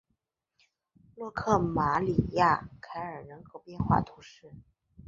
[1.15, 4.51] 洛克马里亚凯尔人口变化图示